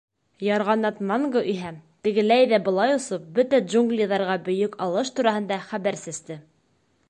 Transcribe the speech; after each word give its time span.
Ярғанат 0.45 1.01
Манго 1.09 1.43
иһә, 1.51 1.73
тегеләй 2.07 2.49
ҙә 2.53 2.59
былай 2.69 2.95
осоп, 2.95 3.29
бөтә 3.37 3.61
джунглиҙарға 3.69 4.41
бөйөк 4.49 4.81
алыш 4.87 5.15
тураһында 5.21 5.61
хәбәр 5.71 6.03
сәсте. 6.07 6.43